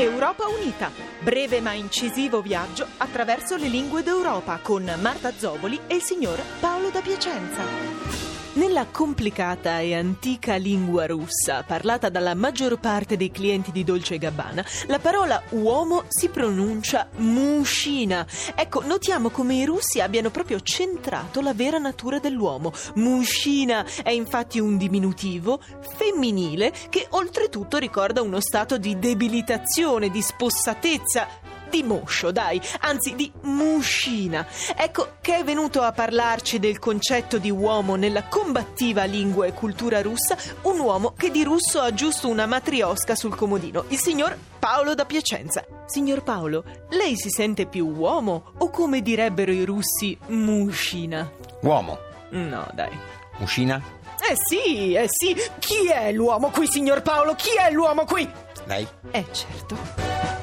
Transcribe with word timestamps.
Europa 0.00 0.46
Unita, 0.46 0.92
breve 1.18 1.60
ma 1.60 1.72
incisivo 1.72 2.40
viaggio 2.40 2.86
attraverso 2.98 3.56
le 3.56 3.66
lingue 3.66 4.04
d'Europa 4.04 4.60
con 4.62 4.84
Marta 5.00 5.32
Zoboli 5.36 5.80
e 5.88 5.96
il 5.96 6.02
signor 6.02 6.40
Paolo 6.60 6.90
da 6.90 7.00
Piacenza. 7.00 8.37
Nella 8.54 8.86
complicata 8.90 9.78
e 9.80 9.94
antica 9.94 10.56
lingua 10.56 11.06
russa, 11.06 11.62
parlata 11.62 12.08
dalla 12.08 12.34
maggior 12.34 12.80
parte 12.80 13.16
dei 13.16 13.30
clienti 13.30 13.70
di 13.70 13.84
Dolce 13.84 14.18
Gabbana, 14.18 14.64
la 14.86 14.98
parola 14.98 15.40
uomo 15.50 16.04
si 16.08 16.28
pronuncia 16.28 17.08
mushina. 17.16 18.26
Ecco, 18.56 18.82
notiamo 18.84 19.28
come 19.28 19.54
i 19.54 19.64
russi 19.64 20.00
abbiano 20.00 20.30
proprio 20.30 20.60
centrato 20.60 21.40
la 21.40 21.54
vera 21.54 21.78
natura 21.78 22.18
dell'uomo. 22.18 22.72
Mushina 22.94 23.84
è 24.02 24.10
infatti 24.10 24.58
un 24.58 24.76
diminutivo 24.76 25.60
femminile 25.96 26.72
che 26.88 27.06
oltretutto 27.10 27.76
ricorda 27.76 28.22
uno 28.22 28.40
stato 28.40 28.76
di 28.78 28.98
debilitazione, 28.98 30.10
di 30.10 30.22
spossatezza, 30.22 31.47
di 31.68 31.82
moscio, 31.82 32.30
dai, 32.32 32.60
anzi 32.80 33.14
di 33.14 33.30
muscina. 33.42 34.46
Ecco 34.76 35.16
che 35.20 35.36
è 35.36 35.44
venuto 35.44 35.82
a 35.82 35.92
parlarci 35.92 36.58
del 36.58 36.78
concetto 36.78 37.38
di 37.38 37.50
uomo 37.50 37.94
nella 37.94 38.24
combattiva 38.24 39.04
lingua 39.04 39.46
e 39.46 39.52
cultura 39.52 40.02
russa, 40.02 40.36
un 40.62 40.78
uomo 40.78 41.12
che 41.16 41.30
di 41.30 41.42
russo 41.42 41.80
ha 41.80 41.92
giusto 41.92 42.28
una 42.28 42.46
matriosca 42.46 43.14
sul 43.14 43.34
comodino, 43.34 43.84
il 43.88 43.98
signor 43.98 44.36
Paolo 44.58 44.94
da 44.94 45.04
Piacenza. 45.04 45.64
Signor 45.86 46.22
Paolo, 46.22 46.64
lei 46.90 47.16
si 47.16 47.30
sente 47.30 47.66
più 47.66 47.86
uomo 47.86 48.52
o 48.58 48.70
come 48.70 49.00
direbbero 49.02 49.52
i 49.52 49.64
russi 49.64 50.18
muscina? 50.26 51.30
Uomo. 51.62 51.98
No, 52.30 52.68
dai. 52.74 52.90
Muscina? 53.38 53.80
Eh 54.20 54.34
sì, 54.36 54.94
eh 54.94 55.06
sì. 55.08 55.34
Chi 55.58 55.88
è 55.88 56.12
l'uomo 56.12 56.50
qui, 56.50 56.66
signor 56.66 57.02
Paolo? 57.02 57.34
Chi 57.34 57.50
è 57.56 57.70
l'uomo 57.70 58.04
qui? 58.04 58.28
Lei? 58.64 58.86
Eh 59.12 59.24
certo. 59.30 60.37